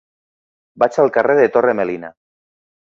Vaig 0.85 0.97
al 1.05 1.13
carrer 1.19 1.37
de 1.43 1.47
Torre 1.59 1.79
Melina. 1.83 2.15